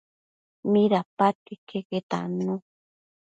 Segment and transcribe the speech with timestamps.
[0.71, 2.53] Midapadquio iqueque tannu